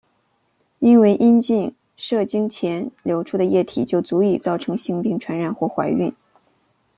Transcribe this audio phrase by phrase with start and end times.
[0.79, 6.11] 因为阴茎射精前流出的液体就足以造成性病传染或怀孕。